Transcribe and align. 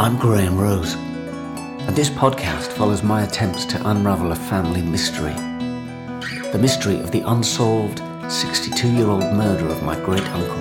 I'm 0.00 0.16
Graeme 0.16 0.56
Rose, 0.56 0.94
and 0.94 1.94
this 1.94 2.08
podcast 2.08 2.68
follows 2.68 3.02
my 3.02 3.22
attempts 3.24 3.66
to 3.66 3.90
unravel 3.90 4.32
a 4.32 4.34
family 4.34 4.80
mystery. 4.80 5.34
The 6.52 6.58
mystery 6.58 6.98
of 7.00 7.10
the 7.10 7.20
unsolved 7.26 8.00
62 8.32 8.90
year 8.90 9.08
old 9.08 9.30
murder 9.34 9.68
of 9.68 9.82
my 9.82 9.96
great 10.00 10.26
uncle. 10.28 10.56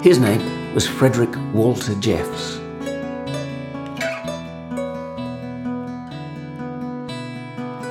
His 0.00 0.18
name 0.18 0.72
was 0.72 0.86
Frederick 0.88 1.34
Walter 1.52 1.94
Jeffs. 1.96 2.63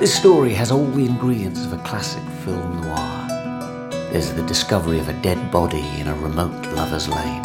This 0.04 0.20
story 0.20 0.52
has 0.52 0.70
all 0.70 0.84
the 0.84 1.06
ingredients 1.06 1.64
of 1.64 1.72
a 1.72 1.78
classic 1.78 2.22
film 2.44 2.82
noir. 2.82 3.26
There's 4.12 4.34
the 4.34 4.42
discovery 4.42 4.98
of 4.98 5.08
a 5.08 5.14
dead 5.22 5.50
body 5.50 5.82
in 5.98 6.08
a 6.08 6.14
remote 6.16 6.66
lover's 6.74 7.08
lane 7.08 7.42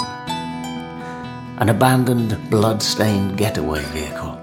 an 1.61 1.69
abandoned, 1.69 2.37
blood-stained 2.49 3.37
getaway 3.37 3.81
vehicle, 3.93 4.33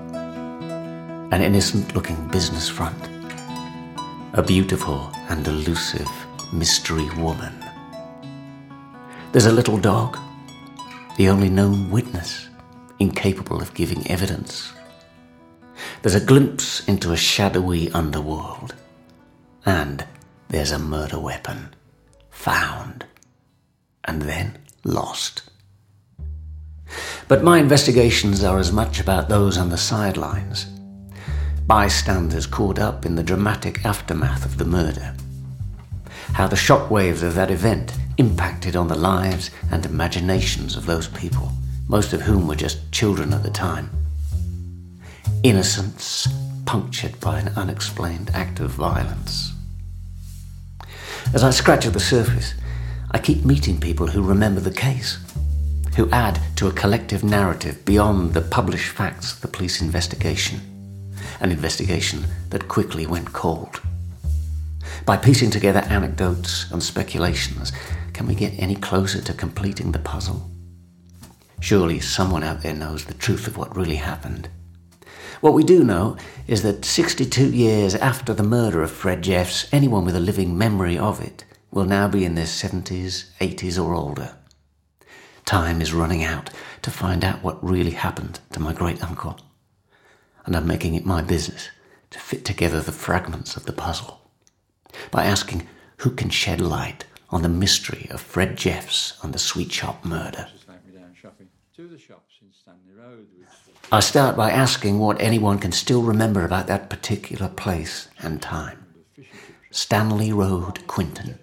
an 1.31 1.43
innocent-looking 1.43 2.29
business 2.29 2.71
front, 2.71 2.97
a 4.33 4.43
beautiful 4.43 5.13
and 5.29 5.47
elusive 5.47 6.09
mystery 6.55 7.11
woman. 7.19 7.53
There's 9.33 9.45
a 9.45 9.53
little 9.53 9.77
dog, 9.77 10.17
the 11.19 11.29
only 11.29 11.51
known 11.51 11.91
witness, 11.91 12.49
incapable 12.99 13.61
of 13.61 13.75
giving 13.75 14.11
evidence. 14.11 14.73
There's 16.03 16.15
a 16.15 16.25
glimpse 16.25 16.87
into 16.89 17.13
a 17.13 17.17
shadowy 17.17 17.91
underworld. 17.93 18.75
And 19.65 20.05
there's 20.49 20.71
a 20.71 20.79
murder 20.79 21.19
weapon, 21.19 21.75
found, 22.31 23.05
and 24.05 24.23
then 24.23 24.59
lost. 24.85 25.43
But 27.29 27.43
my 27.43 27.59
investigations 27.59 28.45
are 28.45 28.59
as 28.59 28.71
much 28.71 29.01
about 29.01 29.29
those 29.29 29.59
on 29.59 29.71
the 29.71 29.77
sidelines, 29.77 30.67
bystanders 31.67 32.47
caught 32.47 32.79
up 32.79 33.05
in 33.05 33.17
the 33.17 33.25
dramatic 33.25 33.85
aftermath 33.85 34.45
of 34.45 34.59
the 34.59 34.65
murder. 34.65 35.15
How 36.35 36.47
the 36.47 36.57
shockwaves 36.57 37.25
of 37.25 37.35
that 37.35 37.51
event 37.51 37.93
impacted 38.19 38.77
on 38.77 38.87
the 38.87 38.95
lives 38.95 39.51
and 39.73 39.85
imaginations 39.85 40.77
of 40.77 40.87
those 40.87 41.09
people, 41.09 41.51
most 41.89 42.13
of 42.13 42.23
whom 42.23 42.47
were 42.47 42.55
just 42.55 42.93
children 42.93 43.33
at 43.33 43.43
the 43.43 43.51
time. 43.51 43.91
Innocence 45.43 46.27
punctured 46.65 47.21
by 47.21 47.39
an 47.39 47.49
unexplained 47.57 48.31
act 48.35 48.61
of 48.61 48.71
violence. 48.71 49.53
As 51.33 51.45
I 51.45 51.51
scratch 51.51 51.87
at 51.87 51.93
the 51.93 52.01
surface, 52.01 52.55
I 53.11 53.19
keep 53.19 53.45
meeting 53.45 53.79
people 53.79 54.09
who 54.09 54.23
remember 54.23 54.61
the 54.61 54.71
case 54.71 55.19
who 55.97 56.11
add 56.11 56.41
to 56.57 56.69
a 56.69 56.73
collective 56.73 57.25
narrative 57.25 57.85
beyond 57.85 58.35
the 58.35 58.43
published 58.43 58.91
facts 58.91 59.33
of 59.33 59.41
the 59.41 59.49
police 59.49 59.81
investigation, 59.81 60.61
an 61.41 61.51
investigation 61.51 62.27
that 62.51 62.69
quickly 62.69 63.07
went 63.07 63.33
cold. 63.33 63.81
By 65.05 65.17
piecing 65.17 65.51
together 65.51 65.81
anecdotes 65.89 66.71
and 66.71 66.83
speculations, 66.83 67.73
can 68.13 68.27
we 68.27 68.35
get 68.35 68.59
any 68.59 68.75
closer 68.75 69.23
to 69.23 69.33
completing 69.33 69.93
the 69.93 69.99
puzzle? 69.99 70.51
Surely 71.61 72.01
someone 72.01 72.43
out 72.43 72.63
there 72.63 72.75
knows 72.75 73.05
the 73.05 73.15
truth 73.15 73.47
of 73.47 73.57
what 73.57 73.77
really 73.77 73.97
happened. 73.97 74.49
What 75.41 75.53
we 75.53 75.65
do 75.65 75.85
know 75.85 76.17
is 76.47 76.63
that 76.63 76.85
62 76.85 77.53
years 77.53 77.95
after 77.95 78.33
the 78.33 78.43
murder 78.43 78.83
of 78.83 78.91
Fred 78.91 79.23
Jeffs, 79.23 79.69
anyone 79.71 80.05
with 80.07 80.17
a 80.17 80.21
living 80.21 80.57
memory 80.57 80.97
of 80.97 81.21
it 81.21 81.45
will 81.71 81.85
now 81.85 82.09
be 82.09 82.25
in 82.25 82.35
their 82.37 82.47
70s, 82.47 83.27
80s, 83.39 83.83
or 83.83 83.95
older. 83.95 84.35
Time 85.45 85.83
is 85.83 85.93
running 85.93 86.25
out 86.25 86.49
to 86.81 86.91
find 86.91 87.23
out 87.23 87.43
what 87.43 87.63
really 87.63 87.91
happened 87.91 88.41
to 88.53 88.61
my 88.61 88.73
great 88.73 89.03
uncle. 89.05 89.39
And 90.47 90.57
I'm 90.57 90.67
making 90.67 90.95
it 90.95 91.05
my 91.05 91.21
business 91.21 91.69
to 92.11 92.19
fit 92.19 92.45
together 92.45 92.81
the 92.81 92.93
fragments 92.93 93.57
of 93.57 93.67
the 93.67 93.73
puzzle 93.73 94.21
by 95.11 95.27
asking 95.27 95.69
who 95.99 96.11
can 96.11 96.31
shed 96.31 96.63
light 96.63 97.05
on 97.29 97.43
the 97.43 97.49
mystery 97.49 98.07
of 98.11 98.23
Fred 98.23 98.57
Jeffs 98.57 99.19
and 99.23 99.35
the 99.35 99.39
sweet 99.39 99.71
shop 99.71 100.05
murder. 100.05 100.49
I 103.93 104.01
start 104.01 104.37
by 104.37 104.51
asking 104.51 104.99
what 104.99 105.21
anyone 105.21 105.61
can 105.61 105.71
still 105.71 106.03
remember 106.03 106.45
about 106.45 106.67
that 106.67 106.91
particular 106.91 107.49
place 107.49 108.09
and 108.21 108.43
time. 108.43 108.85
Stanley 109.71 110.33
Road, 110.33 110.85
Quinton, 110.89 111.39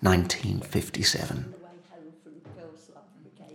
1957. 0.00 1.54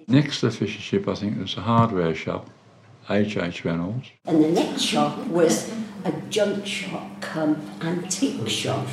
Next 0.08 0.40
to 0.40 0.50
the 0.50 0.56
fish 0.56 0.80
ship, 0.80 1.08
I 1.10 1.16
think 1.16 1.38
there's 1.38 1.58
a 1.58 1.62
hardware 1.62 2.16
shop, 2.16 2.50
H. 3.10 3.36
H. 3.36 3.66
Reynolds. 3.66 4.08
And 4.26 4.44
the 4.44 4.50
next 4.50 4.82
shop 4.84 5.18
was 5.28 5.70
a 6.06 6.14
junk 6.30 6.66
shop 6.66 7.22
come 7.22 7.62
antique 7.82 8.48
shop. 8.48 8.88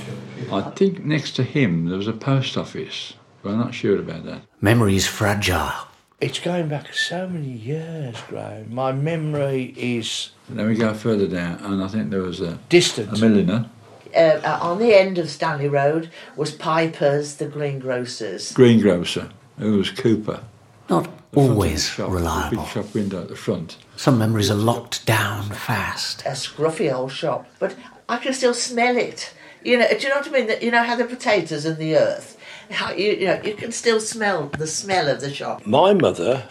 I 0.52 0.62
think 0.62 1.04
next 1.04 1.36
to 1.36 1.44
him 1.44 1.86
there 1.86 1.96
was 1.96 2.08
a 2.08 2.12
post 2.12 2.56
office, 2.56 3.14
but 3.42 3.50
I'm 3.50 3.58
not 3.58 3.74
sure 3.74 3.98
about 3.98 4.24
that. 4.24 4.42
Memory's 4.60 5.06
fragile. 5.06 5.87
It's 6.20 6.40
going 6.40 6.68
back 6.68 6.92
so 6.94 7.28
many 7.28 7.52
years, 7.52 8.16
Graeme. 8.28 8.74
My 8.74 8.90
memory 8.90 9.72
is. 9.76 10.30
And 10.48 10.58
then 10.58 10.66
we 10.66 10.74
go 10.74 10.92
further 10.92 11.28
down, 11.28 11.60
and 11.62 11.82
I 11.82 11.86
think 11.86 12.10
there 12.10 12.22
was 12.22 12.40
a, 12.40 12.58
distant. 12.68 13.16
a 13.16 13.20
milliner. 13.20 13.70
Uh, 14.16 14.58
on 14.60 14.78
the 14.78 14.94
end 14.98 15.18
of 15.18 15.30
Stanley 15.30 15.68
Road 15.68 16.10
was 16.34 16.50
Piper's, 16.50 17.36
the 17.36 17.46
greengrocers. 17.46 18.52
greengrocer, 18.52 19.30
who 19.58 19.76
was 19.76 19.90
Cooper. 19.90 20.40
Not 20.88 21.04
The 21.04 21.10
front 21.10 21.18
of 21.18 21.32
the 21.32 21.40
always 21.52 21.86
shop, 21.88 22.10
reliable. 22.10 22.50
The 22.50 22.56
big 22.62 22.72
shop 22.72 22.94
window 22.94 23.22
at 23.22 23.28
the 23.28 23.36
front. 23.36 23.76
Some 23.96 24.18
memories 24.18 24.50
are 24.50 24.54
locked 24.56 25.06
down 25.06 25.44
fast. 25.50 26.22
A 26.22 26.30
scruffy 26.30 26.92
old 26.92 27.12
shop, 27.12 27.46
but 27.60 27.76
I 28.08 28.16
can 28.16 28.32
still 28.32 28.54
smell 28.54 28.96
it. 28.96 29.34
You 29.62 29.78
know, 29.78 29.88
do 29.88 29.98
you 29.98 30.08
know 30.08 30.16
what 30.16 30.28
I 30.28 30.30
mean? 30.30 30.46
That 30.46 30.62
you 30.62 30.70
know 30.70 30.82
how 30.82 30.96
the 30.96 31.04
potatoes 31.04 31.64
and 31.66 31.76
the 31.76 31.96
earth, 31.96 32.37
how 32.70 32.92
you 32.92 33.12
you 33.12 33.26
know 33.26 33.40
you 33.42 33.54
can 33.54 33.72
still 33.72 34.00
smell 34.00 34.48
the 34.48 34.66
smell 34.66 35.08
of 35.08 35.20
the 35.20 35.32
shop. 35.32 35.66
My 35.66 35.94
mother 35.94 36.48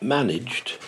managed 0.00 0.78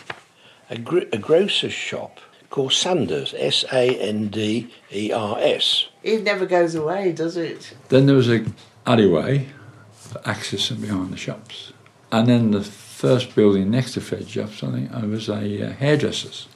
a, 0.71 0.79
gr- 0.79 1.09
a 1.13 1.19
grocer's 1.19 1.73
shop 1.73 2.21
called 2.51 2.73
Sanders, 2.73 3.35
S 3.37 3.65
A 3.73 3.99
N 3.99 4.29
D 4.29 4.73
E 4.93 5.13
R 5.13 5.39
S. 5.41 5.89
It 6.03 6.23
never 6.23 6.47
goes 6.47 6.75
away, 6.75 7.13
does 7.13 7.37
it? 7.37 7.75
Then 7.89 8.07
there 8.07 8.17
was 8.17 8.31
a 8.31 8.45
alleyway 8.87 9.49
for 9.93 10.21
access 10.29 10.71
and 10.71 10.81
behind 10.81 11.13
the 11.13 11.17
shops. 11.17 11.73
And 12.11 12.29
then 12.29 12.51
the 12.51 12.63
first 12.63 13.35
building 13.35 13.71
next 13.71 13.95
to 13.95 14.01
Fred 14.01 14.27
Jeffs, 14.27 14.63
I 14.63 14.71
think, 14.71 14.95
uh, 14.95 15.07
was 15.07 15.29
a 15.29 15.69
uh, 15.69 15.73
hairdresser's. 15.73 16.47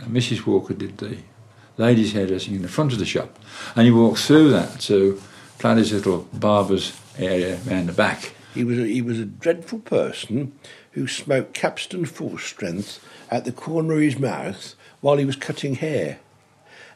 And 0.00 0.14
Mrs. 0.14 0.44
Walker 0.46 0.74
did 0.74 0.98
the 0.98 1.18
ladies' 1.76 2.12
hairdressing 2.12 2.54
in 2.54 2.62
the 2.62 2.68
front 2.68 2.92
of 2.92 2.98
the 2.98 3.06
shop. 3.06 3.38
And 3.76 3.86
you 3.86 3.96
walk 3.96 4.18
through 4.18 4.50
that 4.50 4.80
to 4.80 5.22
Platy's 5.62 5.92
little 5.92 6.26
barber's 6.32 6.92
area 7.16 7.56
round 7.66 7.88
the 7.88 7.92
back. 7.92 8.32
He 8.52 8.64
was 8.64 8.80
a, 8.80 8.84
he 8.84 9.00
was 9.00 9.20
a 9.20 9.24
dreadful 9.24 9.78
person 9.78 10.58
who 10.90 11.06
smoked 11.06 11.54
Capstan 11.54 12.04
full 12.04 12.36
strength 12.36 12.98
at 13.30 13.44
the 13.44 13.52
corner 13.52 13.94
of 13.94 14.00
his 14.00 14.18
mouth 14.18 14.74
while 15.00 15.18
he 15.18 15.24
was 15.24 15.36
cutting 15.36 15.76
hair. 15.76 16.18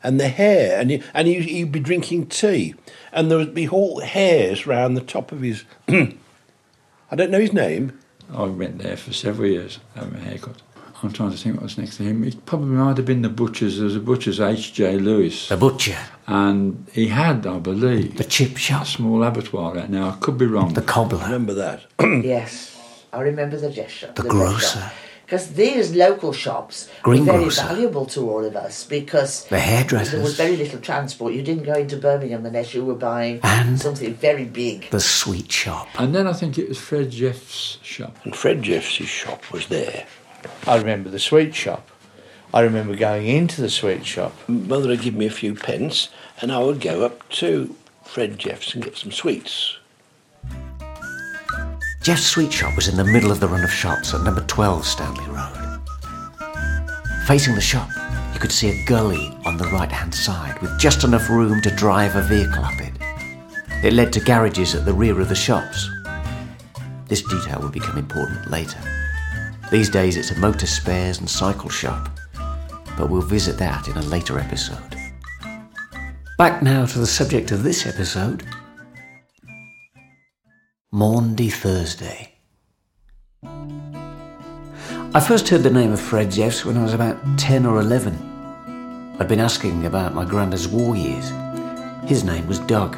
And 0.02 0.18
the 0.18 0.26
hair, 0.26 0.80
and, 0.80 0.90
he, 0.90 1.00
and 1.14 1.28
he, 1.28 1.42
he'd 1.42 1.70
be 1.70 1.78
drinking 1.78 2.26
tea, 2.26 2.74
and 3.12 3.30
there 3.30 3.38
would 3.38 3.54
be 3.54 3.68
all 3.68 4.00
hairs 4.00 4.66
round 4.66 4.96
the 4.96 5.00
top 5.00 5.30
of 5.30 5.42
his. 5.42 5.62
I 5.88 7.14
don't 7.14 7.30
know 7.30 7.38
his 7.38 7.52
name. 7.52 7.96
I 8.34 8.46
went 8.46 8.78
there 8.78 8.96
for 8.96 9.12
several 9.12 9.48
years 9.48 9.78
having 9.94 10.16
a 10.16 10.24
haircut. 10.24 10.60
I'm 11.02 11.12
trying 11.12 11.30
to 11.30 11.36
think 11.36 11.56
what 11.56 11.64
was 11.64 11.78
next 11.78 11.98
to 11.98 12.04
him. 12.04 12.24
It 12.24 12.46
probably 12.46 12.68
might 12.68 12.96
have 12.96 13.06
been 13.06 13.22
the 13.22 13.28
butcher's. 13.28 13.76
There 13.76 13.84
was 13.84 13.96
a 13.96 14.00
butcher's, 14.00 14.40
H.J. 14.40 14.98
Lewis. 14.98 15.48
The 15.48 15.56
butcher, 15.56 15.98
And 16.26 16.86
he 16.92 17.08
had, 17.08 17.46
I 17.46 17.58
believe, 17.58 18.16
the 18.16 18.24
chip 18.24 18.56
a 18.56 18.58
shop, 18.58 18.86
small 18.86 19.22
abattoir 19.22 19.74
right 19.74 19.90
now. 19.90 20.08
I 20.10 20.16
could 20.20 20.38
be 20.38 20.46
wrong. 20.46 20.72
the 20.74 20.82
cobbler, 20.82 21.18
Remember 21.24 21.54
that? 21.54 21.82
yes, 22.00 23.04
I 23.12 23.20
remember 23.20 23.56
the 23.58 23.70
dress 23.70 23.90
shop. 23.90 24.14
The 24.16 24.22
grocer. 24.22 24.90
Because 25.26 25.54
these 25.54 25.92
local 25.92 26.32
shops 26.32 26.88
were 27.04 27.14
very 27.14 27.24
Greengrocer. 27.26 27.62
valuable 27.66 28.06
to 28.06 28.30
all 28.30 28.44
of 28.44 28.54
us 28.54 28.84
because 28.84 29.44
the 29.46 29.56
there 29.56 30.20
was 30.22 30.36
very 30.36 30.56
little 30.56 30.78
transport. 30.78 31.34
You 31.34 31.42
didn't 31.42 31.64
go 31.64 31.72
into 31.74 31.96
Birmingham 31.96 32.46
unless 32.46 32.72
you 32.74 32.84
were 32.84 32.94
buying 32.94 33.40
And- 33.42 33.78
something 33.80 34.14
very 34.14 34.44
big. 34.44 34.88
the 34.90 35.00
sweet 35.00 35.50
shop. 35.50 35.88
And 35.98 36.14
then 36.14 36.28
I 36.28 36.32
think 36.32 36.58
it 36.58 36.68
was 36.68 36.78
Fred 36.78 37.10
Jeff's 37.10 37.78
shop. 37.82 38.16
And 38.22 38.36
Fred 38.36 38.62
Jeffs' 38.62 38.86
shop 38.86 39.42
was 39.52 39.66
there. 39.66 40.06
I 40.66 40.76
remember 40.76 41.10
the 41.10 41.18
sweet 41.18 41.54
shop. 41.54 41.90
I 42.54 42.60
remember 42.60 42.96
going 42.96 43.26
into 43.26 43.60
the 43.60 43.70
sweet 43.70 44.06
shop. 44.06 44.32
Mother 44.48 44.88
would 44.88 45.02
give 45.02 45.14
me 45.14 45.26
a 45.26 45.30
few 45.30 45.54
pence, 45.54 46.08
and 46.40 46.52
I 46.52 46.60
would 46.60 46.80
go 46.80 47.04
up 47.04 47.28
to 47.30 47.74
Fred 48.04 48.38
Jeffs 48.38 48.74
and 48.74 48.84
get 48.84 48.96
some 48.96 49.12
sweets. 49.12 49.76
Jeff's 52.02 52.24
Sweet 52.24 52.52
Shop 52.52 52.76
was 52.76 52.86
in 52.86 52.96
the 52.96 53.04
middle 53.04 53.32
of 53.32 53.40
the 53.40 53.48
run 53.48 53.64
of 53.64 53.72
shops 53.72 54.14
at 54.14 54.22
number 54.22 54.42
12 54.42 54.86
Stanley 54.86 55.26
Road. 55.26 55.80
Facing 57.26 57.56
the 57.56 57.60
shop, 57.60 57.90
you 58.32 58.38
could 58.38 58.52
see 58.52 58.70
a 58.70 58.84
gully 58.84 59.36
on 59.44 59.56
the 59.56 59.66
right 59.70 59.90
hand 59.90 60.14
side 60.14 60.56
with 60.62 60.78
just 60.78 61.02
enough 61.02 61.28
room 61.28 61.60
to 61.62 61.70
drive 61.74 62.14
a 62.14 62.22
vehicle 62.22 62.64
up 62.64 62.80
it. 62.80 62.92
It 63.82 63.92
led 63.92 64.12
to 64.12 64.20
garages 64.20 64.74
at 64.76 64.84
the 64.84 64.94
rear 64.94 65.20
of 65.20 65.28
the 65.28 65.34
shops. 65.34 65.90
This 67.08 67.22
detail 67.22 67.60
would 67.62 67.72
become 67.72 67.98
important 67.98 68.50
later. 68.50 68.78
These 69.70 69.90
days 69.90 70.16
it's 70.16 70.30
a 70.30 70.38
motor 70.38 70.66
spares 70.66 71.18
and 71.18 71.28
cycle 71.28 71.68
shop, 71.68 72.08
but 72.96 73.10
we'll 73.10 73.20
visit 73.20 73.58
that 73.58 73.88
in 73.88 73.96
a 73.96 74.02
later 74.02 74.38
episode. 74.38 74.96
Back 76.38 76.62
now 76.62 76.86
to 76.86 76.98
the 76.98 77.06
subject 77.06 77.50
of 77.50 77.64
this 77.64 77.84
episode 77.84 78.44
Maundy 80.92 81.50
Thursday. 81.50 82.34
I 83.42 85.20
first 85.20 85.48
heard 85.48 85.62
the 85.64 85.70
name 85.70 85.92
of 85.92 86.00
Fred 86.00 86.30
Jeffs 86.30 86.64
when 86.64 86.76
I 86.76 86.82
was 86.82 86.94
about 86.94 87.38
10 87.38 87.66
or 87.66 87.80
11. 87.80 89.16
I'd 89.18 89.28
been 89.28 89.40
asking 89.40 89.84
about 89.84 90.14
my 90.14 90.24
granddad's 90.24 90.68
war 90.68 90.94
years. 90.94 91.30
His 92.08 92.22
name 92.22 92.46
was 92.46 92.60
Doug, 92.60 92.96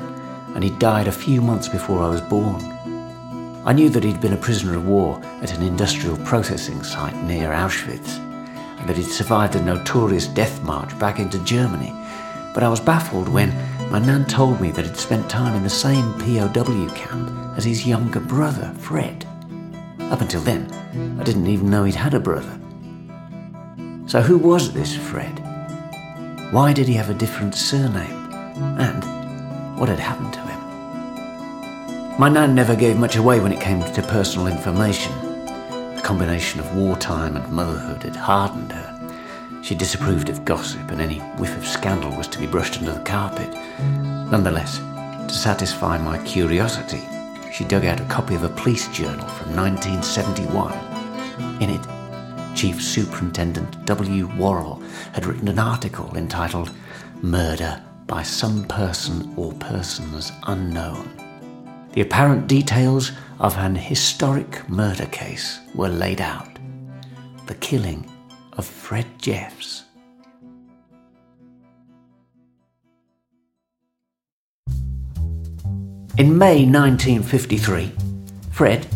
and 0.55 0.63
he 0.63 0.71
died 0.79 1.09
a 1.09 1.13
few 1.13 1.41
months 1.41 1.69
before 1.69 2.03
I 2.03 2.11
was 2.11 2.21
born. 2.21 2.78
I 3.69 3.75
knew 3.75 3.91
that 3.91 4.03
he'd 4.03 4.23
been 4.23 4.33
a 4.33 4.39
prisoner 4.39 4.77
of 4.77 4.89
war 4.89 5.21
at 5.43 5.53
an 5.53 5.63
industrial 5.63 6.17
processing 6.25 6.83
site 6.83 7.15
near 7.25 7.51
Auschwitz, 7.51 8.17
and 8.79 8.89
that 8.89 8.97
he'd 8.97 9.05
survived 9.05 9.57
a 9.57 9.63
notorious 9.63 10.27
death 10.27 10.63
march 10.63 10.99
back 10.99 11.19
into 11.19 11.39
Germany. 11.45 11.93
But 12.55 12.63
I 12.63 12.71
was 12.71 12.81
baffled 12.81 13.29
when 13.29 13.51
my 13.91 13.99
nan 13.99 14.25
told 14.25 14.59
me 14.59 14.71
that 14.71 14.87
he'd 14.87 14.97
spent 14.97 15.29
time 15.29 15.55
in 15.55 15.65
the 15.65 15.69
same 15.69 16.15
POW 16.15 16.89
camp 16.95 17.31
as 17.59 17.65
his 17.67 17.87
younger 17.87 18.21
brother, 18.21 18.75
Fred. 18.79 19.27
Up 20.11 20.23
until 20.23 20.41
then, 20.41 20.73
I 21.21 21.23
didn't 21.23 21.47
even 21.47 21.69
know 21.69 21.85
he'd 21.85 21.95
had 21.95 22.15
a 22.15 22.21
brother. 22.21 22.59
So 24.07 24.23
who 24.23 24.39
was 24.39 24.73
this 24.73 24.97
Fred? 24.97 25.41
Why 26.53 26.73
did 26.73 26.89
he 26.89 26.95
have 26.95 27.11
a 27.11 27.21
different 27.23 27.55
surname? 27.55 28.33
And 28.79 29.79
what 29.79 29.91
had 29.91 29.99
happened 29.99 30.33
to 30.33 30.41
him? 30.41 30.58
My 32.19 32.29
nan 32.29 32.53
never 32.53 32.75
gave 32.75 32.99
much 32.99 33.15
away 33.15 33.39
when 33.39 33.53
it 33.53 33.61
came 33.61 33.81
to 33.81 34.03
personal 34.03 34.49
information. 34.49 35.13
The 35.95 36.03
combination 36.03 36.59
of 36.59 36.77
wartime 36.77 37.37
and 37.37 37.53
motherhood 37.53 38.03
had 38.03 38.17
hardened 38.17 38.73
her. 38.73 39.63
She 39.63 39.77
disapproved 39.77 40.29
of 40.29 40.45
gossip, 40.45 40.91
and 40.91 41.01
any 41.01 41.21
whiff 41.39 41.57
of 41.57 41.65
scandal 41.65 42.11
was 42.17 42.27
to 42.27 42.41
be 42.41 42.49
brushed 42.49 42.79
under 42.79 42.95
the 42.95 43.05
carpet. 43.05 43.49
Nonetheless, 44.33 44.79
to 45.29 45.33
satisfy 45.33 45.97
my 45.97 46.19
curiosity, 46.25 47.03
she 47.53 47.63
dug 47.63 47.85
out 47.85 48.01
a 48.01 48.05
copy 48.07 48.35
of 48.35 48.43
a 48.43 48.49
police 48.49 48.89
journal 48.89 49.29
from 49.29 49.55
1971. 49.55 50.73
In 51.63 51.71
it, 51.71 52.57
Chief 52.57 52.83
Superintendent 52.83 53.85
W. 53.87 54.27
Worrell 54.37 54.83
had 55.13 55.25
written 55.25 55.47
an 55.47 55.61
article 55.61 56.17
entitled 56.17 56.73
Murder 57.23 57.81
by 58.09 58.25
Some 58.25 58.65
Person 58.65 59.33
or 59.37 59.53
Persons 59.53 60.33
Unknown. 60.49 61.28
The 61.99 62.05
apparent 62.05 62.47
details 62.47 63.11
of 63.41 63.59
an 63.59 63.75
historic 63.75 64.69
murder 64.69 65.07
case 65.07 65.59
were 65.75 65.89
laid 65.89 66.21
out. 66.21 66.57
The 67.47 67.57
killing 67.57 68.09
of 68.53 68.65
Fred 68.65 69.05
Jeffs. 69.19 69.83
In 76.17 76.39
May 76.39 76.67
1953, 76.67 77.91
Fred, 78.53 78.87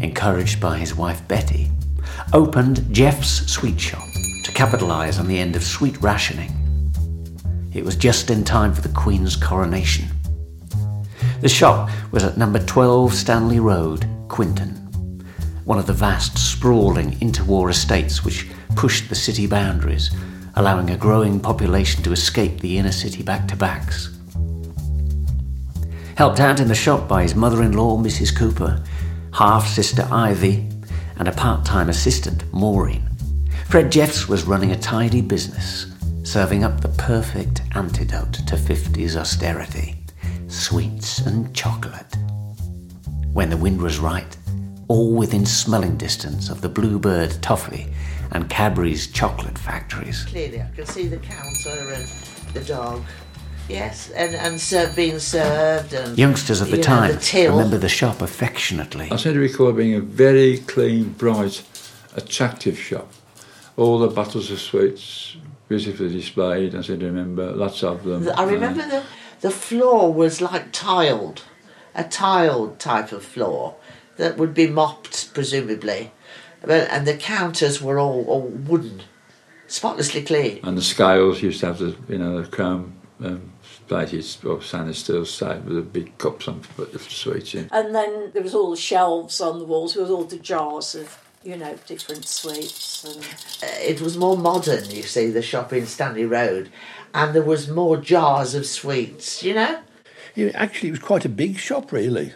encouraged 0.00 0.60
by 0.60 0.78
his 0.78 0.94
wife 0.94 1.26
Betty, 1.26 1.72
opened 2.32 2.86
Jeff's 2.94 3.50
Sweet 3.50 3.80
Shop 3.80 4.06
to 4.44 4.52
capitalise 4.52 5.18
on 5.18 5.26
the 5.26 5.40
end 5.40 5.56
of 5.56 5.64
sweet 5.64 6.00
rationing. 6.00 6.52
It 7.72 7.84
was 7.84 7.96
just 7.96 8.30
in 8.30 8.44
time 8.44 8.72
for 8.72 8.80
the 8.80 8.94
Queen's 8.94 9.34
coronation. 9.34 10.06
The 11.44 11.50
shop 11.50 11.90
was 12.10 12.24
at 12.24 12.38
number 12.38 12.58
12 12.58 13.12
Stanley 13.12 13.60
Road, 13.60 14.08
Quinton, 14.28 14.70
one 15.66 15.78
of 15.78 15.86
the 15.86 15.92
vast, 15.92 16.38
sprawling 16.38 17.10
interwar 17.20 17.68
estates 17.68 18.24
which 18.24 18.48
pushed 18.76 19.10
the 19.10 19.14
city 19.14 19.46
boundaries, 19.46 20.10
allowing 20.54 20.88
a 20.88 20.96
growing 20.96 21.38
population 21.38 22.02
to 22.02 22.12
escape 22.12 22.60
the 22.60 22.78
inner 22.78 22.92
city 22.92 23.22
back 23.22 23.46
to 23.48 23.56
backs. 23.56 24.18
Helped 26.16 26.40
out 26.40 26.60
in 26.60 26.68
the 26.68 26.74
shop 26.74 27.06
by 27.06 27.20
his 27.20 27.34
mother 27.34 27.62
in 27.62 27.72
law, 27.72 27.98
Mrs. 27.98 28.34
Cooper, 28.34 28.82
half 29.34 29.66
sister 29.66 30.08
Ivy, 30.10 30.66
and 31.18 31.28
a 31.28 31.32
part 31.32 31.66
time 31.66 31.90
assistant, 31.90 32.42
Maureen, 32.54 33.06
Fred 33.68 33.92
Jeffs 33.92 34.26
was 34.30 34.44
running 34.44 34.72
a 34.72 34.78
tidy 34.78 35.20
business, 35.20 35.92
serving 36.22 36.64
up 36.64 36.80
the 36.80 36.88
perfect 36.88 37.60
antidote 37.74 38.32
to 38.32 38.56
50s 38.56 39.14
austerity 39.14 39.93
sweets 40.54 41.18
and 41.20 41.54
chocolate. 41.54 42.14
When 43.32 43.50
the 43.50 43.56
wind 43.56 43.82
was 43.82 43.98
right, 43.98 44.36
all 44.88 45.14
within 45.14 45.44
smelling 45.44 45.96
distance 45.96 46.48
of 46.48 46.60
the 46.60 46.68
Bluebird 46.68 47.42
toffee 47.42 47.88
and 48.30 48.48
Cadbury's 48.48 49.08
chocolate 49.08 49.58
factories. 49.58 50.24
Clearly, 50.24 50.62
I 50.62 50.70
can 50.74 50.86
see 50.86 51.08
the 51.08 51.16
counter 51.16 51.92
and 51.92 52.06
the 52.54 52.62
dog. 52.64 53.02
Yes, 53.68 54.10
and 54.10 54.34
and 54.34 54.60
ser- 54.60 54.92
being 54.94 55.18
served 55.18 55.94
and 55.94 56.18
Youngsters 56.18 56.60
of 56.60 56.70
the 56.70 56.76
you 56.76 56.82
know, 56.82 56.88
time 56.88 57.10
the 57.10 57.48
remember 57.48 57.78
the 57.78 57.88
shop 57.88 58.20
affectionately. 58.20 59.08
I 59.10 59.16
seem 59.16 59.32
to 59.34 59.40
recall 59.40 59.70
it 59.70 59.76
being 59.76 59.94
a 59.94 60.00
very 60.00 60.58
clean, 60.58 61.10
bright, 61.14 61.64
attractive 62.14 62.78
shop. 62.78 63.10
All 63.76 63.98
the 63.98 64.08
bottles 64.08 64.50
of 64.50 64.60
sweets 64.60 65.36
beautifully 65.68 66.10
displayed. 66.10 66.74
I 66.74 66.82
seem 66.82 67.00
to 67.00 67.06
remember 67.06 67.52
lots 67.52 67.82
of 67.82 68.04
them. 68.04 68.28
I 68.36 68.44
remember 68.44 68.86
the 68.86 69.02
the 69.44 69.50
floor 69.50 70.10
was 70.10 70.40
like 70.40 70.72
tiled, 70.72 71.42
a 71.94 72.02
tiled 72.02 72.78
type 72.78 73.12
of 73.12 73.22
floor 73.22 73.74
that 74.16 74.38
would 74.38 74.54
be 74.54 74.66
mopped 74.66 75.34
presumably, 75.34 76.12
and 76.66 77.06
the 77.06 77.14
counters 77.14 77.82
were 77.82 77.98
all, 77.98 78.24
all 78.24 78.48
wooden, 78.70 79.02
spotlessly 79.66 80.22
clean. 80.22 80.60
And 80.62 80.78
the 80.78 80.82
scales 80.82 81.42
used 81.42 81.60
to 81.60 81.66
have 81.66 81.78
the, 81.78 81.94
you 82.08 82.16
know, 82.16 82.40
the 82.40 82.48
chrome 82.48 82.94
um, 83.22 83.52
plated 83.86 84.24
or 84.46 84.62
stainless 84.62 85.00
steel 85.00 85.26
side 85.26 85.66
with 85.66 85.76
the 85.76 85.82
big 85.82 86.16
cups 86.16 86.48
on 86.48 86.62
to 86.62 86.68
put 86.68 86.94
the 86.94 86.98
sweets 86.98 87.54
in. 87.54 87.68
And 87.70 87.94
then 87.94 88.30
there 88.32 88.42
was 88.42 88.54
all 88.54 88.70
the 88.70 88.78
shelves 88.78 89.42
on 89.42 89.58
the 89.58 89.66
walls 89.66 89.94
with 89.94 90.08
all 90.08 90.24
the 90.24 90.38
jars 90.38 90.94
of, 90.94 91.18
you 91.42 91.58
know, 91.58 91.76
different 91.86 92.24
sweets. 92.24 93.04
And 93.04 93.22
Uh, 93.62 93.92
It 93.92 94.00
was 94.00 94.16
more 94.16 94.38
modern, 94.38 94.90
you 94.90 95.02
see, 95.02 95.28
the 95.30 95.42
shop 95.42 95.70
in 95.74 95.86
Stanley 95.86 96.24
Road, 96.24 96.70
and 97.14 97.34
there 97.34 97.42
was 97.42 97.68
more 97.70 97.96
jars 97.96 98.54
of 98.54 98.66
sweets. 98.66 99.42
You 99.42 99.54
know. 99.54 99.80
Yeah, 100.34 100.50
actually, 100.54 100.88
it 100.88 100.92
was 100.92 101.00
quite 101.00 101.24
a 101.24 101.28
big 101.28 101.58
shop, 101.58 101.92
really. 101.92 102.32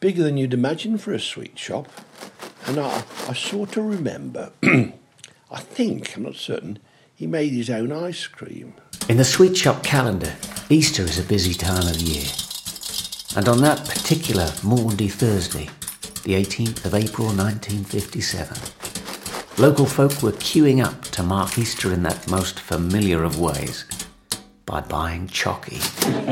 Bigger 0.00 0.22
than 0.22 0.36
you'd 0.36 0.52
imagine 0.52 0.98
for 0.98 1.14
a 1.14 1.18
sweet 1.18 1.58
shop. 1.58 1.88
And 2.66 2.78
I, 2.78 3.04
I 3.26 3.32
sort 3.32 3.78
of 3.78 3.86
remember, 3.86 4.52
I 4.62 5.60
think, 5.60 6.14
I'm 6.14 6.24
not 6.24 6.34
certain, 6.34 6.78
he 7.14 7.26
made 7.26 7.52
his 7.52 7.70
own 7.70 7.90
ice 7.90 8.26
cream. 8.26 8.74
In 9.08 9.16
the 9.16 9.24
sweet 9.24 9.56
shop 9.56 9.82
calendar, 9.82 10.34
Easter 10.68 11.02
is 11.02 11.18
a 11.18 11.22
busy 11.22 11.54
time 11.54 11.86
of 11.86 11.96
year. 11.96 12.26
And 13.34 13.48
on 13.48 13.62
that 13.62 13.88
particular 13.88 14.50
Maundy 14.62 15.08
Thursday, 15.08 15.70
the 16.24 16.34
18th 16.34 16.84
of 16.84 16.94
April 16.94 17.28
1957, 17.28 18.85
local 19.58 19.86
folk 19.86 20.22
were 20.22 20.32
queuing 20.32 20.84
up 20.84 21.02
to 21.02 21.22
mark 21.22 21.58
Easter 21.58 21.92
in 21.92 22.02
that 22.02 22.28
most 22.30 22.60
familiar 22.60 23.22
of 23.22 23.40
ways 23.40 23.84
by 24.66 24.80
buying 24.80 25.28
chocky. 25.28 25.78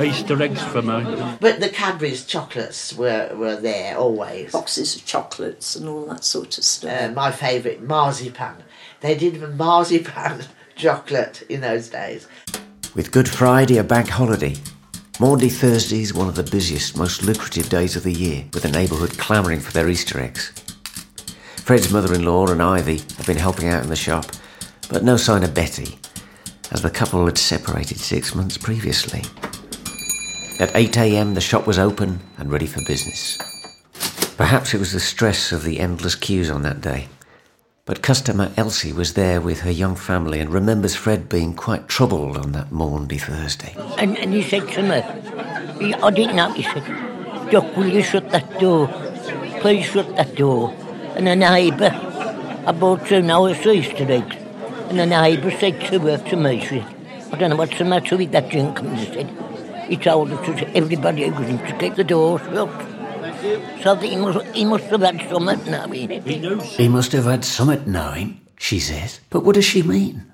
Easter 0.02 0.42
eggs 0.42 0.60
for 0.60 0.82
me. 0.82 1.36
But 1.40 1.60
the 1.60 1.68
Cadbury's 1.68 2.26
chocolates 2.26 2.92
were, 2.92 3.32
were 3.36 3.56
there 3.56 3.96
always. 3.96 4.52
boxes 4.52 4.96
of 4.96 5.04
chocolates 5.06 5.76
and 5.76 5.88
all 5.88 6.04
that 6.06 6.24
sort 6.24 6.58
of 6.58 6.64
stuff. 6.64 7.02
Uh, 7.02 7.12
my 7.12 7.30
favourite, 7.30 7.80
marzipan. 7.80 8.56
They 9.00 9.14
did 9.14 9.40
the 9.40 9.48
marzipan 9.48 10.42
chocolate 10.76 11.42
in 11.48 11.60
those 11.60 11.88
days. 11.88 12.26
With 12.94 13.12
Good 13.12 13.28
Friday 13.28 13.78
a 13.78 13.84
bank 13.84 14.08
holiday, 14.08 14.56
Maundy 15.20 15.48
Thursday 15.48 16.02
is 16.02 16.12
one 16.12 16.28
of 16.28 16.34
the 16.34 16.42
busiest, 16.42 16.96
most 16.96 17.22
lucrative 17.22 17.68
days 17.68 17.94
of 17.94 18.02
the 18.02 18.12
year, 18.12 18.44
with 18.52 18.64
the 18.64 18.70
neighbourhood 18.70 19.16
clamouring 19.16 19.60
for 19.60 19.72
their 19.72 19.88
Easter 19.88 20.18
eggs. 20.18 20.52
Fred's 21.64 21.90
mother 21.90 22.12
in 22.12 22.26
law 22.26 22.46
and 22.48 22.62
Ivy 22.62 22.98
have 23.16 23.24
been 23.26 23.38
helping 23.38 23.68
out 23.68 23.82
in 23.82 23.88
the 23.88 23.96
shop, 23.96 24.26
but 24.90 25.02
no 25.02 25.16
sign 25.16 25.42
of 25.42 25.54
Betty, 25.54 25.98
as 26.70 26.82
the 26.82 26.90
couple 26.90 27.24
had 27.24 27.38
separated 27.38 27.98
six 27.98 28.34
months 28.34 28.58
previously. 28.58 29.20
At 30.60 30.74
8am, 30.74 31.34
the 31.34 31.40
shop 31.40 31.66
was 31.66 31.78
open 31.78 32.20
and 32.36 32.52
ready 32.52 32.66
for 32.66 32.84
business. 32.84 33.38
Perhaps 34.36 34.74
it 34.74 34.78
was 34.78 34.92
the 34.92 35.00
stress 35.00 35.52
of 35.52 35.64
the 35.64 35.80
endless 35.80 36.14
queues 36.14 36.50
on 36.50 36.60
that 36.64 36.82
day. 36.82 37.08
But 37.86 38.02
customer 38.02 38.52
Elsie 38.58 38.92
was 38.92 39.14
there 39.14 39.40
with 39.40 39.60
her 39.60 39.70
young 39.70 39.96
family 39.96 40.40
and 40.40 40.50
remembers 40.50 40.94
Fred 40.94 41.30
being 41.30 41.54
quite 41.54 41.88
troubled 41.88 42.36
on 42.36 42.52
that 42.52 42.72
Maundy 42.72 43.16
Thursday. 43.16 43.74
And, 43.96 44.18
and 44.18 44.34
he 44.34 44.42
said 44.42 44.68
to 44.68 44.82
me, 44.82 45.94
I 45.94 46.10
didn't 46.10 46.36
know, 46.36 46.52
he 46.52 46.62
said, 46.62 46.84
Doc, 47.50 47.74
will 47.74 47.88
you 47.88 48.02
shut 48.02 48.28
that 48.32 48.60
door? 48.60 48.86
Please 49.62 49.86
shut 49.86 50.14
that 50.16 50.34
door. 50.34 50.76
And 51.16 51.26
the 51.26 51.36
neighbour, 51.36 51.90
I 52.66 52.72
bought 52.72 53.06
two 53.06 53.22
nice 53.22 53.66
Easter 53.66 54.10
eggs. 54.10 54.36
And 54.88 54.98
the 54.98 55.06
neighbour 55.06 55.50
said 55.52 55.80
to 55.82 55.98
her, 56.00 56.18
to 56.18 56.36
me, 56.36 56.60
she 56.60 56.80
said, 56.80 56.94
I 57.32 57.38
don't 57.38 57.50
know 57.50 57.56
what's 57.56 57.78
the 57.78 57.84
matter 57.84 58.16
with 58.16 58.32
that 58.32 58.48
gentleman, 58.50 58.98
she 58.98 59.12
said. 59.12 59.30
He 59.88 59.96
told 59.96 60.30
us 60.32 60.46
to 60.46 60.76
everybody 60.76 61.24
who 61.28 61.34
was 61.40 61.48
in 61.48 61.58
to 61.58 61.78
keep 61.78 61.94
the 61.94 62.04
door 62.04 62.38
shut. 62.38 62.70
So 63.82 63.94
that 63.94 64.02
he 64.02 64.16
must, 64.16 64.46
he 64.54 64.64
must 64.64 64.84
have 64.84 65.02
had 65.02 65.20
something 65.28 65.70
knowing. 65.70 66.22
He 66.22 66.38
knows. 66.38 66.64
He 66.76 66.88
must 66.88 67.12
have 67.12 67.24
had 67.24 67.44
summit 67.44 67.86
knowing, 67.86 68.40
she 68.58 68.78
says. 68.78 69.20
But 69.30 69.44
what 69.44 69.54
does 69.54 69.64
she 69.64 69.82
mean? 69.82 70.32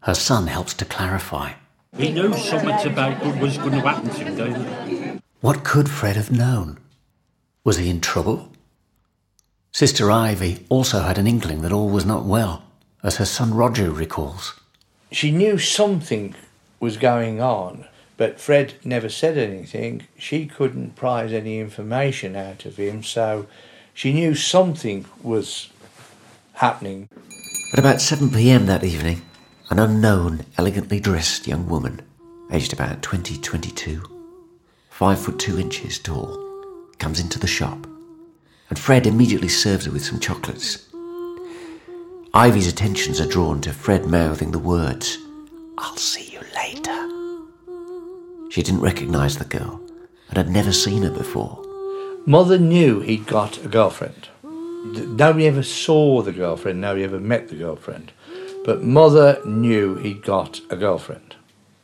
Her 0.00 0.14
son 0.14 0.46
helps 0.46 0.74
to 0.74 0.84
clarify. 0.84 1.52
He 1.96 2.12
knows 2.12 2.48
something 2.48 2.92
about 2.92 3.24
what 3.24 3.38
was 3.38 3.56
going 3.58 3.72
to 3.72 3.80
happen 3.80 4.10
to 4.10 4.24
him, 4.24 4.36
David. 4.36 5.22
What 5.40 5.64
could 5.64 5.88
Fred 5.90 6.16
have 6.16 6.30
known? 6.30 6.78
Was 7.64 7.78
he 7.78 7.88
in 7.88 8.00
trouble? 8.00 8.51
Sister 9.74 10.10
Ivy 10.10 10.66
also 10.68 11.00
had 11.00 11.16
an 11.16 11.26
inkling 11.26 11.62
that 11.62 11.72
all 11.72 11.88
was 11.88 12.04
not 12.04 12.26
well, 12.26 12.62
as 13.02 13.16
her 13.16 13.24
son 13.24 13.54
Roger 13.54 13.90
recalls. 13.90 14.60
She 15.10 15.30
knew 15.30 15.56
something 15.56 16.34
was 16.78 16.98
going 16.98 17.40
on, 17.40 17.86
but 18.18 18.38
Fred 18.38 18.74
never 18.84 19.08
said 19.08 19.38
anything. 19.38 20.02
She 20.18 20.44
couldn't 20.44 20.94
prize 20.94 21.32
any 21.32 21.58
information 21.58 22.36
out 22.36 22.66
of 22.66 22.76
him, 22.76 23.02
so 23.02 23.46
she 23.94 24.12
knew 24.12 24.34
something 24.34 25.06
was 25.22 25.70
happening. 26.54 27.08
At 27.72 27.78
about 27.78 28.02
7 28.02 28.30
pm 28.30 28.66
that 28.66 28.84
evening, 28.84 29.22
an 29.70 29.78
unknown, 29.78 30.44
elegantly 30.58 31.00
dressed 31.00 31.46
young 31.46 31.66
woman, 31.66 32.02
aged 32.52 32.74
about 32.74 33.00
20 33.00 33.38
22, 33.38 34.02
5 34.90 35.18
foot 35.18 35.38
2 35.38 35.58
inches 35.58 35.98
tall, 35.98 36.38
comes 36.98 37.18
into 37.18 37.38
the 37.38 37.46
shop, 37.46 37.86
and 38.72 38.78
Fred 38.78 39.06
immediately 39.06 39.50
serves 39.50 39.84
her 39.84 39.92
with 39.92 40.02
some 40.02 40.18
chocolates. 40.18 40.88
Ivy's 42.32 42.66
attentions 42.66 43.20
are 43.20 43.28
drawn 43.28 43.60
to 43.60 43.70
Fred 43.70 44.06
mouthing 44.06 44.50
the 44.50 44.58
words, 44.58 45.18
I'll 45.76 45.96
see 45.96 46.32
you 46.32 46.40
later. 46.54 47.10
She 48.48 48.62
didn't 48.62 48.80
recognise 48.80 49.36
the 49.36 49.44
girl 49.44 49.78
and 50.30 50.38
had 50.38 50.48
never 50.48 50.72
seen 50.72 51.02
her 51.02 51.10
before. 51.10 51.62
Mother 52.24 52.56
knew 52.56 53.00
he'd 53.00 53.26
got 53.26 53.62
a 53.62 53.68
girlfriend. 53.68 54.30
Nobody 54.42 55.46
ever 55.48 55.62
saw 55.62 56.22
the 56.22 56.32
girlfriend, 56.32 56.80
nobody 56.80 57.04
ever 57.04 57.20
met 57.20 57.48
the 57.48 57.56
girlfriend. 57.56 58.12
But 58.64 58.82
mother 58.82 59.38
knew 59.44 59.96
he'd 59.96 60.22
got 60.22 60.62
a 60.70 60.76
girlfriend. 60.76 61.36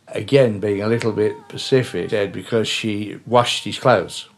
Again, 0.07 0.59
being 0.59 0.81
a 0.81 0.89
little 0.89 1.13
bit 1.13 1.51
Pacific, 1.51 2.09
said 2.09 2.33
because 2.33 2.67
she 2.67 3.21
washed 3.27 3.65
his 3.65 3.79
clothes. 3.79 4.31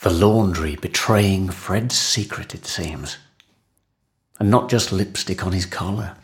The 0.00 0.10
laundry 0.10 0.76
betraying 0.76 1.48
Fred's 1.48 1.96
secret, 1.98 2.54
it 2.54 2.66
seems. 2.66 3.18
And 4.38 4.48
not 4.48 4.70
just 4.70 4.92
lipstick 4.92 5.44
on 5.44 5.50
his 5.50 5.66
collar. 5.66 6.14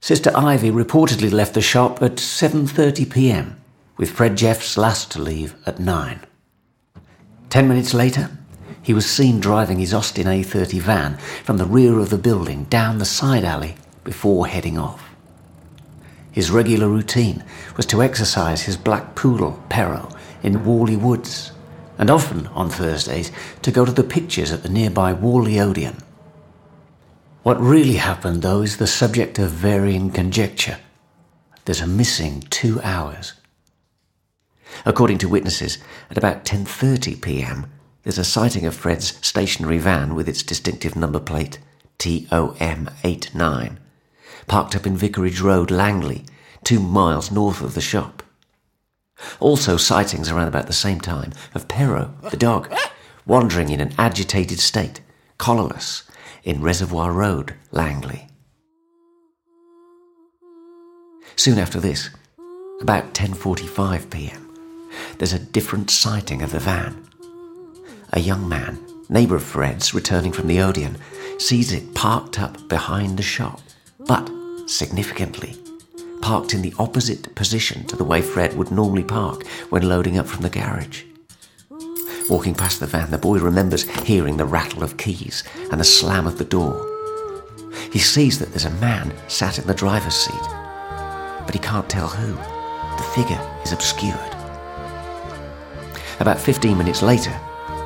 Sister 0.00 0.30
Ivy 0.36 0.70
reportedly 0.70 1.32
left 1.32 1.54
the 1.54 1.62
shop 1.62 2.02
at 2.02 2.16
7:30 2.16 3.10
p.m. 3.10 3.58
with 3.96 4.10
Fred 4.10 4.36
Jeffs 4.36 4.76
last 4.76 5.10
to 5.12 5.22
leave 5.22 5.54
at 5.64 5.80
9. 5.80 6.20
10 7.48 7.68
minutes 7.68 7.94
later, 7.94 8.30
he 8.82 8.92
was 8.92 9.06
seen 9.06 9.40
driving 9.40 9.78
his 9.78 9.94
Austin 9.94 10.26
A30 10.26 10.78
van 10.78 11.16
from 11.42 11.56
the 11.56 11.64
rear 11.64 11.98
of 11.98 12.10
the 12.10 12.18
building 12.18 12.64
down 12.64 12.98
the 12.98 13.06
side 13.06 13.44
alley 13.44 13.76
before 14.04 14.46
heading 14.46 14.76
off. 14.76 15.08
His 16.30 16.50
regular 16.50 16.88
routine 16.88 17.42
was 17.78 17.86
to 17.86 18.02
exercise 18.02 18.60
his 18.60 18.76
black 18.76 19.14
poodle, 19.14 19.62
Perro, 19.70 20.10
in 20.42 20.64
Warley 20.64 20.96
Woods, 20.96 21.52
and 22.00 22.08
often 22.08 22.46
on 22.48 22.70
Thursdays 22.70 23.30
to 23.60 23.70
go 23.70 23.84
to 23.84 23.92
the 23.92 24.02
pictures 24.02 24.50
at 24.50 24.62
the 24.62 24.70
nearby 24.70 25.12
Warley 25.12 25.60
Odeon. 25.60 25.98
What 27.42 27.60
really 27.60 27.96
happened, 27.96 28.40
though, 28.40 28.62
is 28.62 28.78
the 28.78 28.86
subject 28.86 29.38
of 29.38 29.50
varying 29.50 30.10
conjecture. 30.10 30.78
There's 31.66 31.82
a 31.82 31.86
missing 31.86 32.40
two 32.48 32.80
hours. 32.80 33.34
According 34.86 35.18
to 35.18 35.28
witnesses, 35.28 35.76
at 36.10 36.16
about 36.16 36.46
10:30 36.46 37.20
p.m., 37.20 37.66
there's 38.02 38.18
a 38.18 38.24
sighting 38.24 38.64
of 38.64 38.74
Fred's 38.74 39.18
stationary 39.20 39.76
van 39.76 40.14
with 40.14 40.26
its 40.26 40.42
distinctive 40.42 40.96
number 40.96 41.20
plate 41.20 41.58
TOM89, 41.98 43.76
parked 44.46 44.74
up 44.74 44.86
in 44.86 44.96
Vicarage 44.96 45.42
Road, 45.42 45.70
Langley, 45.70 46.24
two 46.64 46.80
miles 46.80 47.30
north 47.30 47.60
of 47.60 47.74
the 47.74 47.82
shop. 47.82 48.22
Also, 49.38 49.76
sightings 49.76 50.30
around 50.30 50.48
about 50.48 50.66
the 50.66 50.72
same 50.72 51.00
time 51.00 51.32
of 51.54 51.68
Perro, 51.68 52.14
the 52.30 52.36
dog, 52.36 52.72
wandering 53.26 53.68
in 53.70 53.80
an 53.80 53.94
agitated 53.98 54.58
state, 54.58 55.00
collarless, 55.38 56.04
in 56.42 56.62
Reservoir 56.62 57.12
Road, 57.12 57.54
Langley. 57.70 58.26
Soon 61.36 61.58
after 61.58 61.80
this, 61.80 62.10
about 62.80 63.14
10:45 63.14 64.10
p.m., 64.10 64.50
there's 65.18 65.32
a 65.32 65.38
different 65.38 65.90
sighting 65.90 66.42
of 66.42 66.52
the 66.52 66.58
van. 66.58 67.06
A 68.12 68.20
young 68.20 68.48
man, 68.48 68.78
neighbour 69.08 69.36
of 69.36 69.42
Fred's, 69.42 69.94
returning 69.94 70.32
from 70.32 70.46
the 70.46 70.60
Odeon, 70.60 70.96
sees 71.38 71.72
it 71.72 71.94
parked 71.94 72.40
up 72.40 72.68
behind 72.68 73.18
the 73.18 73.22
shop, 73.22 73.60
but 73.98 74.30
significantly, 74.66 75.59
parked 76.20 76.54
in 76.54 76.62
the 76.62 76.74
opposite 76.78 77.34
position 77.34 77.84
to 77.86 77.96
the 77.96 78.04
way 78.04 78.22
Fred 78.22 78.56
would 78.56 78.70
normally 78.70 79.04
park 79.04 79.46
when 79.70 79.88
loading 79.88 80.18
up 80.18 80.26
from 80.26 80.42
the 80.42 80.50
garage. 80.50 81.04
Walking 82.28 82.54
past 82.54 82.80
the 82.80 82.86
van, 82.86 83.10
the 83.10 83.18
boy 83.18 83.38
remembers 83.38 83.88
hearing 84.06 84.36
the 84.36 84.44
rattle 84.44 84.84
of 84.84 84.96
keys 84.96 85.42
and 85.70 85.80
the 85.80 85.84
slam 85.84 86.26
of 86.26 86.38
the 86.38 86.44
door. 86.44 86.86
He 87.92 87.98
sees 87.98 88.38
that 88.38 88.50
there's 88.50 88.66
a 88.66 88.80
man 88.80 89.12
sat 89.28 89.58
in 89.58 89.66
the 89.66 89.74
driver's 89.74 90.14
seat, 90.14 90.48
but 91.44 91.54
he 91.54 91.58
can't 91.58 91.88
tell 91.90 92.08
who. 92.08 92.34
The 92.96 93.10
figure 93.14 93.40
is 93.64 93.72
obscured. 93.72 94.14
About 96.20 96.38
15 96.38 96.76
minutes 96.76 97.02
later, 97.02 97.30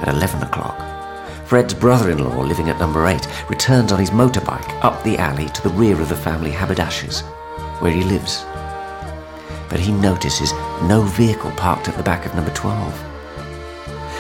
at 0.01 0.09
11 0.09 0.43
o'clock, 0.43 0.77
Fred's 1.47 1.75
brother 1.75 2.11
in 2.11 2.19
law, 2.19 2.43
living 2.43 2.69
at 2.69 2.81
number 2.81 3.07
8, 3.07 3.49
returns 3.49 3.93
on 3.93 4.01
his 4.01 4.11
motorbike 4.11 4.85
up 4.85 5.03
the 5.05 5.17
alley 5.19 5.49
to 5.51 5.63
the 5.63 5.75
rear 5.75 6.01
of 6.01 6.09
the 6.09 6.17
family 6.17 6.51
haberdashers, 6.51 7.23
where 7.81 7.93
he 7.93 8.03
lives. 8.03 8.45
But 9.69 9.81
he 9.81 9.93
notices 9.93 10.53
no 10.83 11.03
vehicle 11.03 11.51
parked 11.53 11.89
at 11.89 11.97
the 11.97 12.03
back 12.03 12.27
of 12.27 12.35
number 12.35 12.53
12. 12.53 12.93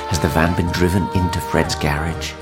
Has 0.08 0.20
the 0.20 0.28
van 0.28 0.54
been 0.56 0.70
driven 0.72 1.08
into 1.14 1.40
Fred's 1.40 1.74
garage? 1.74 2.32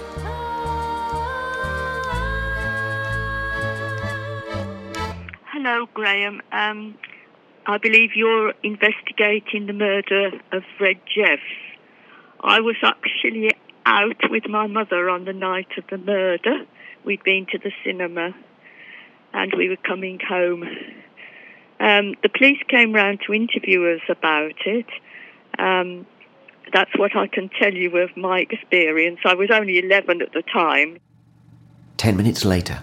Hello, 5.53 5.87
Graeme. 5.95 6.41
Um, 6.51 6.97
I 7.67 7.79
believe 7.79 8.11
you're 8.17 8.53
investigating 8.63 9.67
the 9.67 9.73
murder 9.73 10.31
of 10.51 10.65
Fred 10.77 11.01
Jeffs. 11.07 11.43
I 12.41 12.61
was 12.61 12.77
actually 12.83 13.51
out 13.87 14.31
with 14.31 14.49
my 14.49 14.67
mother 14.67 15.09
on 15.09 15.25
the 15.25 15.33
night 15.33 15.69
of 15.79 15.85
the 15.89 15.99
murder. 15.99 16.67
We'd 17.05 17.23
been 17.23 17.47
to 17.53 17.59
the 17.59 17.71
cinema 17.85 18.35
and 19.33 19.53
we 19.57 19.69
were 19.69 19.77
coming 19.77 20.19
home. 20.29 20.65
Um, 21.83 22.15
the 22.23 22.29
police 22.29 22.63
came 22.69 22.93
round 22.93 23.23
to 23.27 23.35
interview 23.35 23.85
us 23.89 24.03
about 24.09 24.55
it. 24.65 24.87
Um, 25.59 26.07
that's 26.73 26.97
what 26.97 27.17
I 27.17 27.27
can 27.27 27.51
tell 27.61 27.75
you 27.75 27.97
of 27.99 28.17
my 28.17 28.39
experience. 28.39 29.19
I 29.25 29.35
was 29.35 29.51
only 29.51 29.81
11 29.81 30.23
at 30.23 30.33
the 30.33 30.43
time. 30.43 30.99
Ten 31.97 32.17
minutes 32.17 32.45
later, 32.45 32.79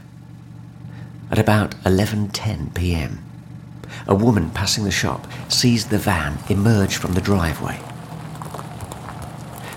at 1.32 1.40
about 1.40 1.72
11:10 1.86 2.76
p.m., 2.76 3.24
a 4.06 4.14
woman 4.14 4.50
passing 4.50 4.84
the 4.84 4.92
shop 4.92 5.26
sees 5.48 5.86
the 5.86 5.98
van 5.98 6.38
emerge 6.50 6.98
from 6.98 7.14
the 7.14 7.22
driveway. 7.22 7.80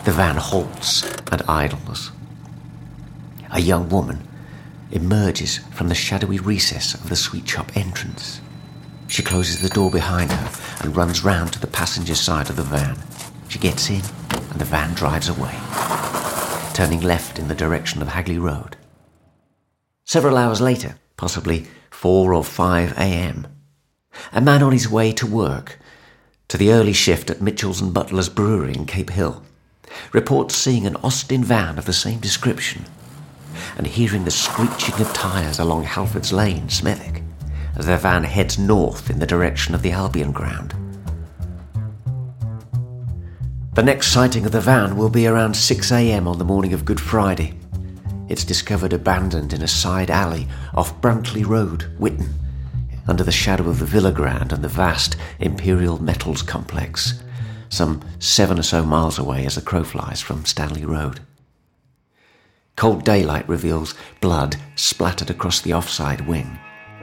The 0.05 0.13
van 0.13 0.37
halts 0.37 1.05
and 1.31 1.43
idles. 1.49 2.11
A 3.53 3.61
young 3.61 3.89
woman 3.89 4.27
emerges 4.91 5.59
from 5.71 5.89
the 5.89 5.95
shadowy 5.95 6.41
recess 6.41 6.95
of 6.95 7.09
the 7.09 7.17
sweet 7.17 7.49
shop 7.49 7.71
entrance. 7.77 8.41
She 9.09 9.23
closes 9.23 9.61
the 9.61 9.69
door 9.69 9.91
behind 9.91 10.33
her 10.33 10.61
and 10.83 10.97
runs 10.97 11.25
round 11.25 11.53
to 11.53 11.61
the 11.61 11.67
passenger 11.67 12.15
side 12.15 12.49
of 12.49 12.57
the 12.57 12.63
van. 12.63 12.97
She 13.49 13.59
gets 13.59 13.91
in 13.91 14.03
and 14.31 14.61
the 14.61 14.65
van 14.65 14.95
drives 14.95 15.29
away, 15.29 15.55
turning 16.75 17.01
left 17.01 17.39
in 17.39 17.49
the 17.49 17.55
direction 17.55 18.01
of 18.03 18.09
Hagley 18.09 18.39
Road. 18.39 18.77
Several 20.05 20.37
hours 20.37 20.61
later, 20.61 20.97
possibly 21.17 21.67
4 21.91 22.35
or 22.35 22.45
5 22.45 22.93
a.m., 22.93 23.47
a 24.33 24.41
man 24.41 24.63
on 24.63 24.73
his 24.73 24.89
way 24.89 25.13
to 25.13 25.27
work, 25.27 25.79
to 26.49 26.59
the 26.59 26.73
early 26.73 26.93
shift 26.93 27.31
at 27.31 27.41
Mitchell's 27.41 27.81
and 27.81 27.95
Butler's 27.95 28.29
Brewery 28.29 28.75
in 28.75 28.87
Cape 28.87 29.11
Hill, 29.11 29.43
reports 30.13 30.55
seeing 30.55 30.87
an 30.87 30.97
Austin 30.97 31.45
van 31.45 31.79
of 31.79 31.85
the 31.85 31.93
same 31.93 32.19
description 32.19 32.85
and 33.77 33.87
hearing 33.87 34.25
the 34.25 34.31
screeching 34.31 35.01
of 35.01 35.13
tyres 35.13 35.59
along 35.59 35.85
Halfords 35.85 36.33
Lane, 36.33 36.69
Smethwick, 36.69 37.22
as 37.77 37.87
their 37.87 37.97
van 37.97 38.25
heads 38.25 38.59
north 38.59 39.11
in 39.11 39.19
the 39.19 39.27
direction 39.27 39.75
of 39.75 39.83
the 39.83 39.93
Albion 39.93 40.33
ground. 40.33 40.75
The 43.75 43.83
next 43.83 44.09
sighting 44.09 44.45
of 44.45 44.53
the 44.53 44.61
van 44.61 44.97
will 44.97 45.09
be 45.09 45.27
around 45.27 45.55
6 45.55 45.91
a.m. 45.93 46.29
on 46.29 46.39
the 46.39 46.45
morning 46.45 46.75
of 46.75 46.85
Good 46.85 47.01
Friday. 47.01 47.55
It's 48.29 48.45
discovered 48.45 48.93
abandoned 48.93 49.53
in 49.55 49.63
a 49.63 49.69
side 49.69 50.11
alley 50.11 50.47
off 50.75 51.01
Brantley 51.01 51.47
Road, 51.47 51.91
Witton, 51.99 52.35
under 53.09 53.25
the 53.25 53.33
shadow 53.33 53.69
of 53.69 53.79
the 53.79 53.87
Villa 53.87 54.13
Grand 54.13 54.53
and 54.53 54.63
the 54.63 54.69
vast 54.69 55.17
Imperial 55.41 56.03
Metals 56.03 56.43
complex, 56.43 57.23
some 57.69 58.03
seven 58.19 58.59
or 58.59 58.63
so 58.63 58.85
miles 58.85 59.19
away 59.19 59.47
as 59.47 59.55
the 59.55 59.63
crow 59.63 59.85
flies 59.85 60.21
from 60.21 60.45
Stanley 60.45 60.85
Road. 60.85 61.21
Cold 62.77 63.05
daylight 63.05 63.49
reveals 63.49 63.95
blood 64.21 64.57
splattered 64.77 65.31
across 65.31 65.61
the 65.61 65.73
offside 65.73 66.27
wing, 66.27 66.59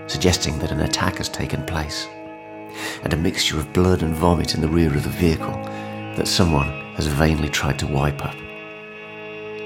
suggesting 0.09 0.57
that 0.59 0.71
an 0.71 0.81
attack 0.81 1.17
has 1.17 1.29
taken 1.29 1.63
place, 1.65 2.07
and 3.03 3.13
a 3.13 3.17
mixture 3.17 3.57
of 3.57 3.71
blood 3.71 4.01
and 4.01 4.15
vomit 4.15 4.55
in 4.55 4.61
the 4.61 4.67
rear 4.67 4.93
of 4.93 5.03
the 5.03 5.09
vehicle 5.09 5.53
that 6.17 6.27
someone 6.27 6.69
has 6.95 7.07
vainly 7.07 7.47
tried 7.47 7.77
to 7.79 7.87
wipe 7.87 8.25
up. 8.25 8.35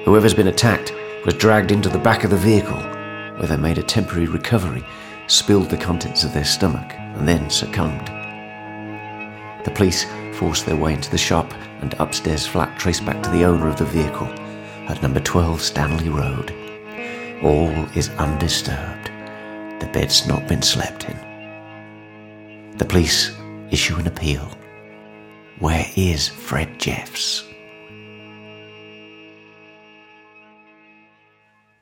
Whoever's 0.05 0.33
been 0.33 0.49
attacked 0.49 0.93
was 1.25 1.35
dragged 1.35 1.71
into 1.71 1.87
the 1.87 1.97
back 1.97 2.25
of 2.25 2.29
the 2.29 2.37
vehicle, 2.37 2.81
where 3.37 3.47
they 3.47 3.57
made 3.57 3.77
a 3.77 3.83
temporary 3.83 4.27
recovery, 4.27 4.83
spilled 5.27 5.69
the 5.69 5.77
contents 5.77 6.25
of 6.25 6.33
their 6.33 6.43
stomach, 6.43 6.91
and 6.93 7.25
then 7.25 7.49
succumbed. 7.49 8.07
The 9.65 9.71
police 9.73 10.05
forced 10.37 10.65
their 10.65 10.75
way 10.75 10.93
into 10.93 11.09
the 11.09 11.17
shop 11.17 11.53
and 11.79 11.95
upstairs 11.99 12.45
flat 12.45 12.77
traced 12.77 13.05
back 13.05 13.23
to 13.23 13.29
the 13.29 13.45
owner 13.45 13.69
of 13.69 13.77
the 13.77 13.85
vehicle 13.85 14.27
at 14.89 15.01
number 15.01 15.21
12 15.21 15.61
Stanley 15.61 16.09
Road. 16.09 16.53
All 17.41 17.71
is 17.95 18.09
undisturbed. 18.17 19.12
The 19.83 19.89
bed's 19.89 20.25
not 20.25 20.47
been 20.47 20.61
slept 20.61 21.09
in. 21.09 22.71
The 22.77 22.85
police 22.85 23.35
issue 23.69 23.97
an 23.97 24.07
appeal. 24.07 24.49
Where 25.59 25.85
is 25.97 26.29
Fred 26.29 26.79
Jeffs? 26.79 27.43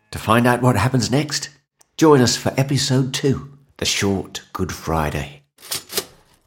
To 0.09 0.17
find 0.17 0.47
out 0.47 0.63
what 0.63 0.75
happens 0.77 1.11
next, 1.11 1.51
join 1.95 2.21
us 2.21 2.35
for 2.35 2.51
episode 2.57 3.13
2 3.13 3.55
The 3.77 3.85
Short 3.85 4.41
Good 4.51 4.71
Friday. 4.71 5.43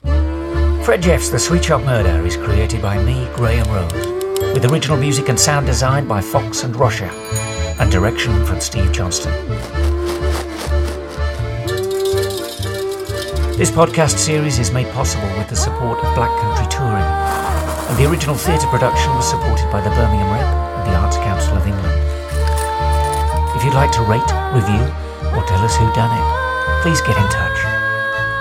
Fred 0.02 1.02
Jeff's 1.02 1.28
The 1.28 1.38
Sweet 1.38 1.64
Shop 1.64 1.82
Murder 1.82 2.26
is 2.26 2.37
created 2.37 2.82
by 2.82 3.00
me, 3.00 3.28
Graeme 3.37 3.62
Rose, 3.73 3.92
with 4.54 4.64
original 4.73 4.96
music 4.96 5.28
and 5.28 5.38
sound 5.38 5.66
design 5.66 6.08
by 6.08 6.20
Fox 6.20 6.64
and 6.64 6.75
Rocha, 6.75 7.08
and 7.78 7.92
direction 7.92 8.44
from 8.44 8.61
Steve 8.61 8.90
Johnstone. 8.90 9.93
This 13.56 13.70
podcast 13.70 14.18
series 14.18 14.58
is 14.58 14.73
made 14.73 14.88
possible 14.88 15.28
with 15.38 15.49
the 15.49 15.54
support 15.54 16.02
of 16.02 16.12
Black 16.16 16.30
Country 16.40 16.66
Touring, 16.66 17.06
and 17.87 17.96
the 17.96 18.11
original 18.11 18.34
theatre 18.34 18.66
production 18.66 19.14
was 19.14 19.30
supported 19.30 19.70
by 19.70 19.80
the 19.80 19.90
Birmingham 19.90 20.26
Rep 20.32 20.42
and 20.42 20.90
the 20.90 20.96
Arts 20.99 21.16
Council 21.18 21.54
of 21.56 21.64
England. 21.64 21.94
If 23.54 23.62
you'd 23.62 23.75
like 23.75 23.92
to 23.92 24.02
rate, 24.02 24.26
review, 24.52 24.82
or 25.38 25.46
tell 25.46 25.62
us 25.62 25.76
who 25.76 25.87
done 25.94 26.11
it, 26.11 26.82
please 26.82 27.00
get 27.02 27.16
in 27.16 27.30
touch. 27.30 27.58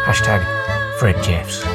Hashtag 0.09 0.41
Fred 0.97 1.21
Jeffs. 1.21 1.72